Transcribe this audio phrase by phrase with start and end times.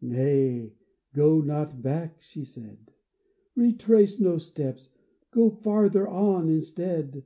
[0.00, 0.72] "Nay,
[1.14, 2.90] go not back," she said;
[3.54, 4.90] "Retrace no steps.
[5.30, 7.22] Go farther on instead."